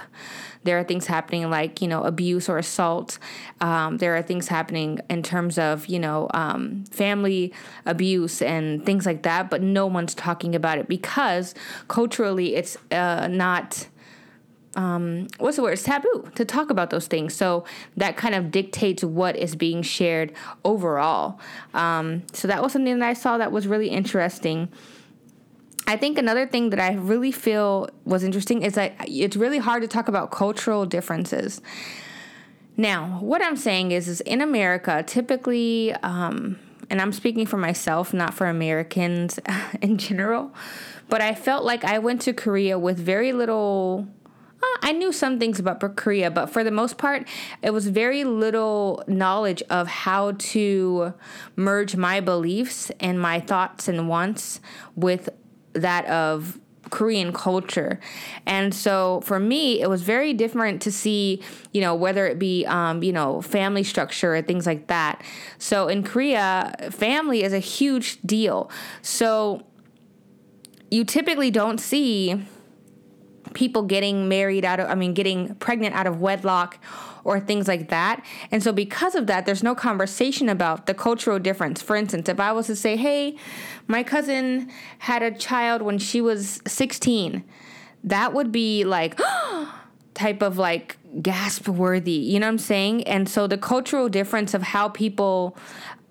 There 0.65 0.79
are 0.79 0.85
things 0.85 1.07
happening 1.07 1.49
like, 1.51 1.81
you 1.81 1.89
know, 1.89 2.03
abuse 2.03 2.49
or 2.49 2.59
assault. 2.59 3.19
Um, 3.61 3.99
there 3.99 4.17
are 4.17 4.23
things 4.23 4.49
happening 4.49 5.01
in 5.09 5.23
terms 5.23 5.57
of, 5.57 5.87
you 5.87 5.99
know, 5.99 6.29
um, 6.35 6.85
family 6.91 7.53
abuse 7.87 8.43
and 8.43 8.85
things 8.85 9.07
like 9.07 9.23
that, 9.23 9.51
but 9.51 9.63
no 9.63 9.87
one's 9.87 10.15
talking 10.15 10.55
about 10.55 10.79
it 10.79 10.89
because 10.89 11.55
culturally 11.87 12.57
it's 12.57 12.77
uh, 12.91 13.29
not. 13.29 13.89
Um, 14.75 15.27
what's 15.39 15.57
the 15.57 15.63
word? 15.63 15.73
It's 15.73 15.83
taboo 15.83 16.31
to 16.37 16.45
talk 16.45 16.71
about 16.71 16.91
those 16.91 17.09
things. 17.09 17.35
So 17.35 17.65
that 17.97 18.17
kind 18.17 18.35
of 18.35 18.53
dictates 18.53 19.03
what 19.03 19.35
is 19.35 19.57
being 19.57 19.83
shared 19.83 20.33
overall. 20.65 21.41
Um, 21.75 22.23
so 22.33 22.47
that 22.47 22.63
was 22.63 22.75
something 22.75 22.99
that 22.99 23.09
I 23.09 23.15
saw 23.15 23.39
that 23.39 23.51
was 23.51 23.67
really 23.67 23.89
interesting. 23.89 24.69
I 25.89 25.97
think 25.97 26.19
another 26.19 26.47
thing 26.47 26.69
that 26.69 26.81
I 26.81 26.93
really 26.93 27.33
feel 27.33 27.89
was 28.05 28.23
interesting 28.23 28.61
is 28.63 28.75
that 28.75 28.95
it's 29.09 29.37
really 29.37 29.57
hard 29.57 29.81
to 29.81 29.89
talk 29.89 30.07
about 30.07 30.31
cultural 30.31 30.85
differences. 30.85 31.63
Now, 32.77 33.19
what 33.23 33.43
I'm 33.43 33.57
saying 33.57 33.93
is, 33.93 34.07
is 34.07 34.21
in 34.21 34.43
America, 34.43 35.03
typically, 35.07 35.95
um, 36.03 36.59
and 36.91 37.01
I'm 37.01 37.11
speaking 37.11 37.47
for 37.47 37.57
myself, 37.57 38.13
not 38.13 38.35
for 38.35 38.49
Americans 38.49 39.41
in 39.81 39.97
general, 39.97 40.55
but 41.09 41.23
I 41.23 41.35
felt 41.35 41.65
like 41.65 41.85
I 41.85 41.99
went 41.99 42.21
to 42.23 42.35
Korea 42.35 42.79
with 42.79 42.99
very 42.99 43.33
little. 43.33 44.07
Uh, 44.63 44.79
I 44.83 44.93
knew 44.93 45.11
some 45.11 45.39
things 45.39 45.59
about 45.59 45.81
Korea, 45.97 46.31
but 46.31 46.51
for 46.51 46.63
the 46.63 46.71
most 46.71 46.99
part, 46.99 47.27
it 47.63 47.71
was 47.71 47.89
very 47.89 48.25
little 48.25 49.03
knowledge 49.07 49.63
of 49.71 49.89
how 49.89 50.33
to 50.33 51.15
merge 51.57 51.97
my 51.97 52.21
beliefs 52.21 52.91
and 53.01 53.19
my 53.19 53.41
thoughts 53.41 53.89
and 53.89 54.07
wants 54.07 54.61
with 54.95 55.31
that 55.75 56.07
of 56.07 56.59
Korean 56.91 57.33
culture. 57.33 58.01
And 58.47 58.75
so 58.75 59.21
for 59.25 59.39
me, 59.39 59.81
it 59.81 59.89
was 59.89 60.03
very 60.03 60.33
different 60.33 60.81
to 60.83 60.93
see, 60.93 61.43
you 61.73 61.81
know, 61.81 61.95
whether 61.95 62.27
it 62.27 62.39
be, 62.39 62.65
um, 62.67 63.03
you 63.03 63.13
know, 63.13 63.43
family 63.43 63.85
structure 63.85 64.35
or 64.35 64.43
things 64.43 64.67
like 64.67 64.87
that. 64.87 65.23
So 65.59 65.89
in 65.89 66.03
Korea, 66.03 66.75
family 66.91 67.43
is 67.43 67.53
a 67.53 67.59
huge 67.59 68.21
deal. 68.23 68.71
So 69.03 69.67
you 70.91 71.05
typically 71.05 71.51
don't 71.51 71.79
see 71.79 72.47
people 73.55 73.83
getting 73.83 74.29
married 74.29 74.65
out 74.65 74.81
of, 74.81 74.89
I 74.89 74.95
mean, 74.95 75.15
getting 75.15 75.55
pregnant 75.57 75.95
out 75.95 76.07
of 76.07 76.21
wedlock 76.21 76.79
or 77.25 77.41
things 77.41 77.69
like 77.69 77.89
that. 77.91 78.25
And 78.51 78.63
so, 78.63 78.73
because 78.73 79.15
of 79.15 79.27
that, 79.27 79.47
there's 79.47 79.63
no 79.63 79.75
conversation 79.75 80.49
about 80.49 80.87
the 80.87 80.95
cultural 80.95 81.39
difference. 81.39 81.83
For 81.83 81.97
instance, 81.97 82.29
if 82.29 82.41
I 82.41 82.53
was 82.53 82.67
to 82.67 82.77
say, 82.77 82.97
hey, 82.97 83.37
my 83.87 84.03
cousin 84.03 84.71
had 84.99 85.23
a 85.23 85.31
child 85.31 85.83
when 85.83 85.99
she 85.99 86.21
was 86.21 86.61
16, 86.67 87.45
that 88.05 88.33
would 88.33 88.51
be 88.51 88.85
like, 88.85 89.21
type 90.15 90.43
of 90.43 90.59
like 90.59 90.97
gasp 91.23 91.69
worthy. 91.69 92.13
You 92.13 92.41
know 92.41 92.47
what 92.47 92.53
I'm 92.53 92.59
saying? 92.59 93.05
And 93.05 93.29
so, 93.29 93.47
the 93.47 93.59
cultural 93.59 94.09
difference 94.09 94.55
of 94.55 94.63
how 94.63 94.89
people 94.89 95.57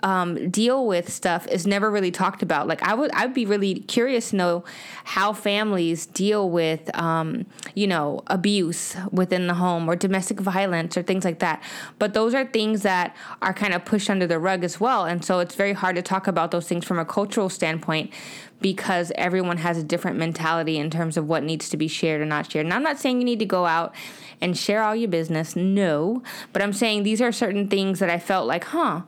um, 0.04 0.50
deal 0.50 0.86
with 0.86 1.12
stuff 1.12 1.48
is 1.48 1.66
never 1.66 1.90
really 1.90 2.12
talked 2.12 2.44
about. 2.44 2.68
Like 2.68 2.84
I 2.84 2.94
would, 2.94 3.12
I'd 3.12 3.34
be 3.34 3.46
really 3.46 3.76
curious 3.82 4.30
to 4.30 4.36
know 4.36 4.64
how 5.04 5.34
families 5.34 6.06
deal 6.06 6.50
with, 6.50 6.96
um, 6.96 7.46
you 7.74 7.88
know, 7.88 8.22
abuse 8.28 8.96
within 9.12 9.48
the 9.48 9.56
home 9.56 9.90
or 9.90 9.96
domestic 9.96 10.40
violence 10.40 10.98
or 10.98 11.04
things 11.04 11.26
like 11.26 11.40
that. 11.40 11.64
But 11.98 12.14
those 12.14 12.34
are 12.36 12.46
things 12.46 12.84
that 12.84 13.16
are 13.42 13.54
kind 13.54 13.74
of 13.74 13.86
pushed 13.86 14.10
under 14.10 14.28
the 14.28 14.40
rug 14.40 14.64
as 14.64 14.80
well, 14.80 15.06
and 15.06 15.26
so 15.26 15.40
it's 15.40 15.56
very 15.56 15.74
hard 15.74 15.96
to 15.96 16.02
talk 16.02 16.28
about 16.28 16.52
those 16.52 16.68
things 16.68 16.86
from 16.86 17.00
a 17.00 17.06
cultural 17.06 17.50
standpoint 17.50 18.12
because 18.60 19.12
everyone 19.16 19.58
has 19.58 19.78
a 19.78 19.84
different 19.84 20.18
mentality 20.18 20.78
in 20.78 20.90
terms 20.90 21.16
of 21.16 21.28
what 21.28 21.44
needs 21.44 21.70
to 21.70 21.78
be 21.78 21.88
shared 21.88 22.22
or 22.22 22.26
not 22.26 22.52
shared. 22.52 22.66
And 22.66 22.74
I'm 22.74 22.82
not 22.82 22.98
saying 22.98 23.20
you 23.20 23.26
need 23.26 23.40
to 23.40 23.46
go 23.46 23.66
out 23.66 23.94
and 24.42 24.58
share 24.58 24.84
all 24.84 24.96
your 24.96 25.10
business, 25.10 25.56
no, 25.56 26.24
but 26.54 26.62
I'm 26.62 26.74
saying 26.74 27.04
these 27.04 27.22
are 27.22 27.32
certain 27.32 27.68
things 27.68 28.00
that 28.00 28.10
I 28.10 28.20
felt 28.20 28.48
like, 28.48 28.66
huh 28.66 29.02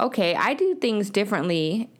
okay, 0.00 0.34
I 0.34 0.54
do 0.54 0.74
things 0.74 1.10
differently. 1.10 1.90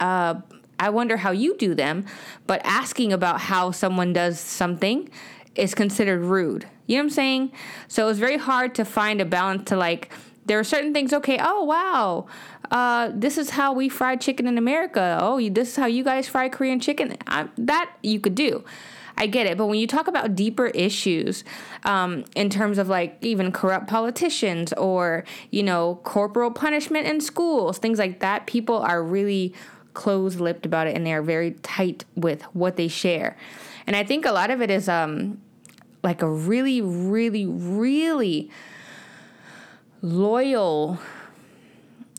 Uh, 0.00 0.40
I 0.78 0.90
wonder 0.90 1.16
how 1.16 1.30
you 1.30 1.56
do 1.56 1.74
them, 1.74 2.06
but 2.46 2.60
asking 2.64 3.12
about 3.12 3.40
how 3.40 3.70
someone 3.70 4.12
does 4.12 4.40
something 4.40 5.08
is 5.54 5.74
considered 5.74 6.22
rude. 6.22 6.66
You 6.86 6.96
know 6.96 7.02
what 7.02 7.06
I'm 7.06 7.10
saying? 7.10 7.52
So 7.88 8.08
it's 8.08 8.18
very 8.18 8.38
hard 8.38 8.74
to 8.76 8.84
find 8.84 9.20
a 9.20 9.24
balance 9.24 9.68
to 9.68 9.76
like, 9.76 10.12
there 10.44 10.58
are 10.58 10.64
certain 10.64 10.92
things, 10.92 11.12
okay, 11.12 11.38
oh, 11.40 11.62
wow, 11.62 12.26
uh, 12.72 13.10
this 13.14 13.38
is 13.38 13.50
how 13.50 13.72
we 13.72 13.88
fry 13.88 14.16
chicken 14.16 14.46
in 14.46 14.58
America. 14.58 15.18
Oh, 15.20 15.38
this 15.48 15.68
is 15.68 15.76
how 15.76 15.86
you 15.86 16.02
guys 16.02 16.26
fry 16.26 16.48
Korean 16.48 16.80
chicken. 16.80 17.16
I, 17.26 17.48
that 17.58 17.92
you 18.02 18.18
could 18.18 18.34
do. 18.34 18.64
I 19.22 19.26
get 19.26 19.46
it. 19.46 19.56
But 19.56 19.66
when 19.66 19.78
you 19.78 19.86
talk 19.86 20.08
about 20.08 20.34
deeper 20.34 20.66
issues, 20.66 21.44
um, 21.84 22.24
in 22.34 22.50
terms 22.50 22.76
of 22.76 22.88
like 22.88 23.18
even 23.20 23.52
corrupt 23.52 23.86
politicians 23.86 24.72
or, 24.72 25.22
you 25.52 25.62
know, 25.62 26.00
corporal 26.02 26.50
punishment 26.50 27.06
in 27.06 27.20
schools, 27.20 27.78
things 27.78 28.00
like 28.00 28.18
that, 28.18 28.48
people 28.48 28.78
are 28.78 29.00
really 29.00 29.54
closed 29.94 30.40
lipped 30.40 30.66
about 30.66 30.88
it 30.88 30.96
and 30.96 31.06
they're 31.06 31.22
very 31.22 31.52
tight 31.62 32.04
with 32.16 32.42
what 32.52 32.74
they 32.74 32.88
share. 32.88 33.36
And 33.86 33.94
I 33.94 34.02
think 34.02 34.26
a 34.26 34.32
lot 34.32 34.50
of 34.50 34.60
it 34.60 34.72
is 34.72 34.88
um, 34.88 35.40
like 36.02 36.20
a 36.20 36.28
really, 36.28 36.80
really, 36.80 37.46
really 37.46 38.50
loyal 40.00 40.98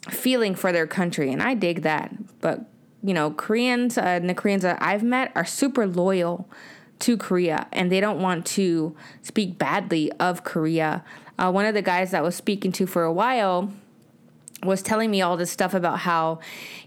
feeling 0.09 0.55
for 0.55 0.71
their 0.71 0.87
country. 0.87 1.33
And 1.33 1.43
I 1.43 1.53
dig 1.53 1.81
that. 1.81 2.13
But, 2.39 2.61
you 3.03 3.13
know, 3.13 3.31
Koreans 3.31 3.97
uh, 3.97 4.03
and 4.03 4.29
the 4.29 4.33
Koreans 4.33 4.63
that 4.63 4.81
I've 4.81 5.03
met 5.03 5.33
are 5.35 5.43
super 5.43 5.85
loyal 5.85 6.47
to 7.03 7.17
Korea 7.17 7.67
and 7.73 7.91
they 7.91 7.99
don't 7.99 8.21
want 8.21 8.45
to 8.45 8.95
speak 9.21 9.57
badly 9.57 10.11
of 10.13 10.43
Korea. 10.43 11.03
Uh, 11.37 11.51
one 11.51 11.65
of 11.65 11.73
the 11.73 11.81
guys 11.81 12.11
that 12.11 12.23
was 12.23 12.35
speaking 12.35 12.71
to 12.73 12.87
for 12.87 13.03
a 13.03 13.11
while 13.11 13.71
was 14.63 14.81
telling 14.81 15.11
me 15.11 15.21
all 15.21 15.35
this 15.35 15.51
stuff 15.51 15.73
about 15.73 15.99
how, 15.99 16.39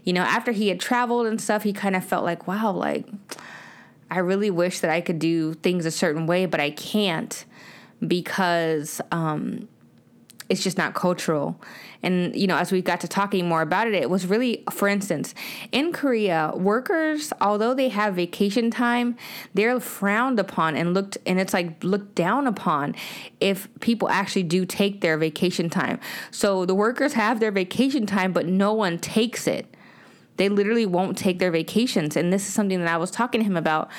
you 0.03 0.13
know, 0.13 0.23
after 0.23 0.51
he 0.51 0.69
had 0.69 0.79
traveled 0.79 1.27
and 1.27 1.39
stuff, 1.39 1.61
he 1.61 1.71
kind 1.71 1.95
of 1.95 2.03
felt 2.03 2.23
like, 2.23 2.47
wow, 2.47 2.71
like, 2.71 3.05
I 4.09 4.19
really 4.19 4.49
wish 4.49 4.79
that 4.79 4.89
I 4.89 5.01
could 5.01 5.19
do 5.19 5.53
things 5.53 5.85
a 5.85 5.91
certain 5.91 6.25
way, 6.25 6.47
but 6.47 6.59
I 6.59 6.71
can't 6.71 7.45
because 8.05 8.99
um, 9.11 9.67
it's 10.49 10.63
just 10.63 10.77
not 10.77 10.93
cultural. 10.93 11.61
And, 12.03 12.35
you 12.35 12.47
know, 12.47 12.57
as 12.57 12.71
we 12.71 12.81
got 12.81 13.01
to 13.01 13.07
talking 13.07 13.47
more 13.47 13.61
about 13.61 13.87
it, 13.87 13.93
it 13.93 14.09
was 14.09 14.27
really, 14.27 14.63
for 14.71 14.87
instance, 14.87 15.33
in 15.71 15.91
Korea, 15.91 16.53
workers, 16.55 17.33
although 17.41 17.73
they 17.73 17.89
have 17.89 18.15
vacation 18.15 18.69
time, 18.71 19.17
they're 19.53 19.79
frowned 19.79 20.39
upon 20.39 20.75
and 20.75 20.93
looked, 20.93 21.17
and 21.25 21.39
it's 21.39 21.53
like 21.53 21.83
looked 21.83 22.15
down 22.15 22.47
upon 22.47 22.95
if 23.39 23.67
people 23.79 24.09
actually 24.09 24.43
do 24.43 24.65
take 24.65 25.01
their 25.01 25.17
vacation 25.17 25.69
time. 25.69 25.99
So 26.31 26.65
the 26.65 26.75
workers 26.75 27.13
have 27.13 27.39
their 27.39 27.51
vacation 27.51 28.05
time, 28.05 28.31
but 28.31 28.45
no 28.45 28.73
one 28.73 28.99
takes 28.99 29.47
it 29.47 29.76
they 30.37 30.49
literally 30.49 30.85
won't 30.85 31.17
take 31.17 31.39
their 31.39 31.51
vacations. 31.51 32.15
And 32.15 32.31
this 32.31 32.47
is 32.47 32.53
something 32.53 32.79
that 32.79 32.87
i 32.87 32.97
was 32.97 33.11
talking 33.11 33.41
to 33.41 33.45
him 33.45 33.57
about. 33.57 33.89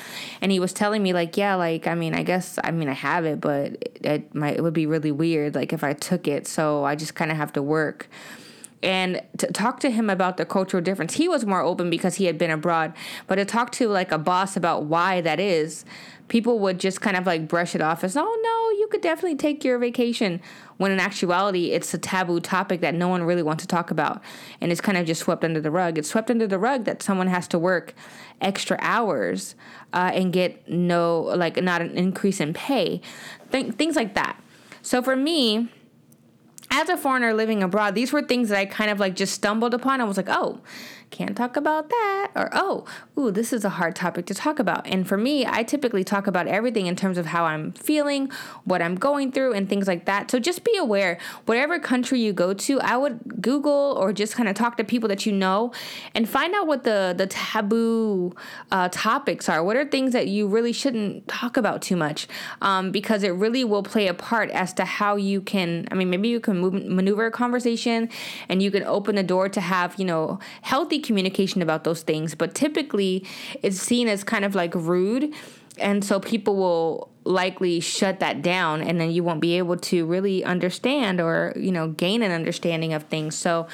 And 0.41 0.51
he 0.51 0.61
was 0.61 0.73
telling 0.73 1.03
me 1.03 1.13
like 1.13 1.37
yeah 1.37 1.55
like 1.55 1.87
i 1.87 1.95
mean 1.95 2.15
i 2.15 2.23
guess 2.23 2.59
i 2.65 2.71
mean 2.71 2.89
i 2.89 2.95
have 2.95 3.25
it 3.25 3.41
but 3.41 3.73
it, 3.73 4.01
it 4.05 4.35
might 4.35 4.57
it 4.57 4.63
would 4.63 4.75
be 4.75 4.87
really 4.87 5.13
weird 5.13 5.55
like 5.55 5.73
if 5.73 5.85
i 5.85 5.93
took 5.93 6.27
it. 6.27 6.47
So 6.47 6.85
i 6.85 6.95
just 6.95 7.15
kind 7.15 7.31
of 7.31 7.37
have 7.37 7.53
to 7.55 7.63
work. 7.63 8.09
And 8.81 9.21
to 9.39 9.49
talk 9.49 9.81
to 9.81 9.91
him 9.91 10.09
about 10.09 10.37
the 10.37 10.45
cultural 10.45 10.81
difference. 10.81 11.15
He 11.15 11.27
was 11.27 11.45
more 11.45 11.61
open 11.61 11.91
because 11.91 12.15
he 12.15 12.27
had 12.27 12.39
been 12.39 12.51
abroad, 12.51 12.93
but 13.27 13.35
to 13.37 13.45
talk 13.45 13.73
to 13.73 13.89
like 13.89 14.13
a 14.13 14.19
boss 14.19 14.57
about 14.57 14.85
why 14.85 15.21
that 15.21 15.41
is, 15.41 15.85
people 16.29 16.59
would 16.61 16.79
just 16.79 17.01
kind 17.01 17.17
of 17.17 17.27
like 17.27 17.49
brush 17.49 17.75
it 17.75 17.81
off 17.81 18.05
as, 18.05 18.17
oh 18.17 18.41
no, 18.43 18.79
you 18.79 18.87
could 18.89 19.01
definitely 19.01 19.37
take 19.37 19.65
your 19.65 19.79
vacation. 19.79 20.41
When 20.77 20.93
in 20.93 21.01
actuality, 21.01 21.73
it's 21.73 21.93
a 21.95 21.99
taboo 21.99 22.41
topic 22.41 22.81
that 22.83 22.95
no 22.95 23.09
one 23.09 23.23
really 23.25 23.43
wants 23.43 23.65
to 23.65 23.69
talk 23.69 23.91
about. 23.91 24.23
And 24.61 24.71
it's 24.71 24.81
kind 24.81 24.97
of 24.97 25.07
just 25.07 25.23
swept 25.23 25.43
under 25.43 25.61
the 25.61 25.71
rug. 25.71 25.99
It's 25.99 26.09
swept 26.09 26.31
under 26.31 26.47
the 26.47 26.59
rug 26.59 26.85
that 26.85 27.03
someone 27.03 27.27
has 27.27 27.49
to 27.49 27.59
work 27.59 27.95
extra 28.41 28.79
hours 28.81 29.55
uh, 29.93 30.11
and 30.15 30.33
get 30.33 30.69
no, 30.69 31.21
like, 31.21 31.61
not 31.63 31.83
an 31.83 31.97
increase 31.97 32.41
in 32.41 32.53
pay. 32.55 33.01
Th- 33.51 33.73
things 33.75 33.97
like 33.97 34.15
that. 34.15 34.41
So 34.83 35.03
for 35.03 35.17
me, 35.17 35.69
as 36.71 36.89
a 36.89 36.97
foreigner 36.97 37.33
living 37.35 37.63
abroad, 37.63 37.95
these 37.95 38.13
were 38.13 38.23
things 38.23 38.51
that 38.51 38.59
I 38.59 38.67
kind 38.67 38.91
of 38.91 39.01
like 39.01 39.17
just 39.17 39.35
stumbled 39.35 39.75
upon. 39.75 40.01
I 40.01 40.05
was 40.05 40.17
like, 40.17 40.29
oh, 40.29 40.61
can't 41.11 41.37
talk 41.37 41.57
about 41.57 41.89
that. 41.89 42.31
Or, 42.35 42.51
oh, 42.53 42.85
ooh, 43.19 43.31
this 43.31 43.53
is 43.53 43.65
a 43.65 43.71
hard 43.71 43.97
topic 43.97 44.27
to 44.27 44.35
talk 44.35 44.59
about. 44.59 44.87
And 44.87 45.07
for 45.07 45.17
me, 45.17 45.47
I 45.47 45.63
typically 45.63 46.05
talk 46.05 46.27
about 46.27 46.47
everything 46.47 46.87
in 46.87 46.97
terms 46.97 47.19
of 47.19 47.27
how 47.27 47.45
I'm 47.45 47.73
feeling, 47.73 48.31
what 48.65 48.83
I'm 48.83 48.95
going 48.95 49.33
through, 49.33 49.55
and 49.55 49.69
things 49.69 49.89
like 49.89 50.05
that. 50.05 50.31
So 50.31 50.39
just 50.39 50.65
be 50.65 50.77
aware, 50.77 51.19
whatever 51.47 51.79
country 51.79 52.21
you 52.21 52.33
go 52.33 52.53
to, 52.55 52.81
I 52.81 52.97
would 52.97 53.41
Google 53.41 53.97
or 53.99 54.13
just 54.13 54.35
kind 54.35 54.49
of 54.49 54.55
talk 54.55 54.77
to 54.77 54.85
people 54.85 55.09
that 55.09 55.27
you 55.27 55.33
know 55.33 55.73
and 56.15 56.29
find 56.29 56.55
out 56.55 56.67
what 56.67 56.85
the, 56.85 57.15
the 57.17 57.27
taboo 57.27 58.35
uh, 58.71 58.89
topics 58.91 59.49
are. 59.49 59.65
What 59.65 59.77
are 59.77 59.85
things 59.85 60.13
that 60.13 60.29
you 60.29 60.47
really 60.47 60.73
shouldn't 60.73 61.27
talk 61.29 61.57
about 61.57 61.83
too 61.83 61.97
much? 61.97 62.29
Um, 62.61 62.91
because 62.91 63.23
it 63.23 63.31
really 63.31 63.65
will 63.65 63.83
play 63.83 64.09
a 64.09 64.15
part 64.15 64.51
as 64.51 64.73
to 64.75 64.85
how 64.85 65.17
you 65.17 65.41
can, 65.41 65.89
I 65.91 65.95
mean, 65.95 66.11
maybe 66.11 66.29
you 66.29 66.41
can 66.41 66.59
move, 66.59 66.75
maneuver 66.75 67.27
a 67.27 67.31
conversation 67.31 68.09
and 68.49 68.63
you 68.63 68.71
can 68.71 68.83
open 68.85 69.15
the 69.15 69.23
door 69.23 69.49
to 69.49 69.61
have, 69.61 69.99
you 69.99 70.05
know, 70.05 70.39
healthy 70.63 70.98
communication 70.99 71.63
about 71.63 71.85
those 71.85 72.03
things, 72.03 72.35
but 72.35 72.55
typically 72.55 73.25
it's 73.63 73.79
seen 73.79 74.09
as 74.09 74.25
kind 74.25 74.45
of 74.45 74.55
like 74.55 74.75
rude. 74.75 75.33
And 75.81 76.05
so 76.05 76.21
people 76.21 76.57
will 76.57 77.11
likely 77.29 77.79
shut 77.79 78.21
that 78.21 78.41
down 78.41 78.81
and 78.81 78.99
then 78.99 79.11
you 79.11 79.23
won't 79.23 79.41
be 79.41 79.59
able 79.59 79.77
to 79.77 80.07
really 80.07 80.43
understand 80.43 81.21
or 81.21 81.53
you 81.57 81.71
know 81.71 81.89
gain 81.89 82.23
an 82.23 82.33
understanding 82.33 82.95
of 82.95 83.03
things. 83.05 83.37
So 83.37 83.69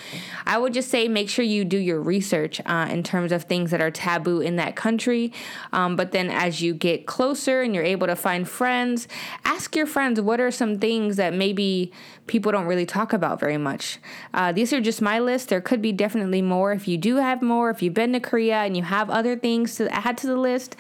i 0.45 0.59
would 0.59 0.75
just 0.75 0.91
say 0.91 1.07
make 1.07 1.31
sure 1.31 1.45
you 1.45 1.65
do 1.65 1.79
your 1.79 2.03
research 2.03 2.61
uh, 2.67 2.89
in 2.91 3.05
terms 3.05 3.31
of 3.31 3.45
things 3.45 3.71
that 3.71 3.81
are 3.81 3.93
taboo 3.93 4.41
in 4.41 4.57
that 4.57 4.75
country. 4.75 5.33
Um, 5.73 5.95
but 5.95 6.11
then 6.11 6.31
as 6.31 6.63
you 6.63 6.75
get 6.75 7.07
closer 7.07 7.63
and 7.63 7.75
you're 7.75 7.85
able 7.85 8.09
to 8.09 8.17
find 8.17 8.49
friends 8.49 9.07
ask 9.45 9.77
your 9.77 9.87
friends 9.87 10.21
what 10.21 10.41
are 10.41 10.51
some 10.51 10.79
things 10.79 11.17
that 11.17 11.33
maybe 11.33 11.93
people 12.27 12.51
don't 12.51 12.67
really 12.67 12.87
talk 12.87 13.13
about 13.13 13.39
very 13.39 13.59
much. 13.59 13.99
Uh, 14.33 14.51
these 14.51 14.73
are 14.73 14.81
just 14.81 15.01
my 15.01 15.21
list. 15.21 15.49
There 15.49 15.61
could 15.61 15.81
be 15.81 15.93
definitely 15.93 16.43
more 16.43 16.73
if 16.73 16.89
you 16.89 16.99
do 16.99 17.17
have 17.17 17.41
more. 17.41 17.71
If 17.71 17.83
you've 17.83 17.95
been 17.95 18.13
to 18.15 18.21
korea 18.21 18.57
and 18.57 18.77
you 18.77 18.83
have 18.83 19.11
other 19.11 19.37
things 19.37 19.77
to 19.77 19.89
add 19.95 20.19
to 20.19 20.27
the 20.27 20.37
list 20.37 20.77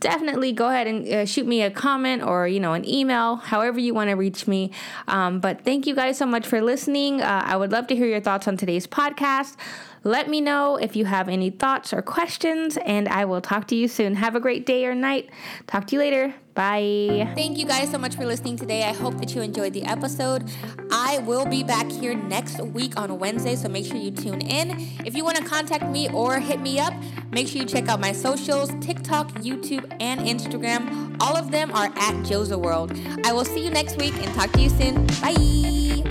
definitely 0.00 0.52
go 0.52 0.68
ahead 0.68 0.86
and 0.86 1.06
uh, 1.06 1.26
shoot 1.26 1.46
me 1.46 1.62
a 1.62 1.70
comment 1.70 2.22
or 2.22 2.48
you 2.48 2.58
know 2.58 2.72
an 2.72 2.88
email 2.88 3.36
however 3.36 3.78
you 3.78 3.94
want 3.94 4.10
to 4.10 4.16
reach 4.16 4.46
me 4.46 4.70
um, 5.08 5.40
but 5.40 5.62
thank 5.62 5.86
you 5.86 5.94
guys 5.94 6.16
so 6.18 6.26
much 6.26 6.46
for 6.46 6.60
listening 6.60 7.20
uh, 7.20 7.42
i 7.44 7.56
would 7.56 7.70
love 7.70 7.86
to 7.86 7.94
hear 7.94 8.06
your 8.06 8.20
thoughts 8.20 8.48
on 8.48 8.56
today's 8.56 8.86
podcast 8.86 9.56
let 10.02 10.30
me 10.30 10.40
know 10.40 10.76
if 10.76 10.96
you 10.96 11.04
have 11.04 11.28
any 11.28 11.50
thoughts 11.50 11.92
or 11.92 12.00
questions 12.00 12.78
and 12.78 13.08
i 13.08 13.24
will 13.24 13.40
talk 13.40 13.66
to 13.66 13.76
you 13.76 13.86
soon 13.86 14.14
have 14.14 14.34
a 14.34 14.40
great 14.40 14.64
day 14.64 14.86
or 14.86 14.94
night 14.94 15.28
talk 15.66 15.86
to 15.86 15.96
you 15.96 15.98
later 15.98 16.34
Bye. 16.54 17.32
Thank 17.36 17.56
you 17.56 17.64
guys 17.64 17.90
so 17.90 17.96
much 17.96 18.16
for 18.16 18.26
listening 18.26 18.56
today. 18.56 18.82
I 18.82 18.92
hope 18.92 19.16
that 19.18 19.34
you 19.34 19.40
enjoyed 19.40 19.72
the 19.72 19.84
episode. 19.84 20.50
I 21.02 21.16
will 21.20 21.46
be 21.46 21.64
back 21.64 21.90
here 21.90 22.14
next 22.14 22.60
week 22.60 23.00
on 23.00 23.18
Wednesday, 23.18 23.56
so 23.56 23.70
make 23.70 23.86
sure 23.86 23.96
you 23.96 24.10
tune 24.10 24.42
in. 24.42 24.86
If 25.06 25.16
you 25.16 25.24
want 25.24 25.38
to 25.38 25.44
contact 25.44 25.86
me 25.86 26.10
or 26.10 26.38
hit 26.38 26.60
me 26.60 26.78
up, 26.78 26.92
make 27.30 27.48
sure 27.48 27.62
you 27.62 27.66
check 27.66 27.88
out 27.88 28.00
my 28.00 28.12
socials 28.12 28.70
TikTok, 28.82 29.30
YouTube, 29.36 29.90
and 29.98 30.20
Instagram. 30.20 31.16
All 31.18 31.34
of 31.34 31.50
them 31.50 31.72
are 31.72 31.86
at 31.86 32.14
Joza 32.26 32.60
World. 32.60 32.92
I 33.24 33.32
will 33.32 33.46
see 33.46 33.64
you 33.64 33.70
next 33.70 33.96
week 33.96 34.12
and 34.22 34.34
talk 34.34 34.52
to 34.52 34.60
you 34.60 34.68
soon. 34.68 35.06
Bye. 35.22 36.09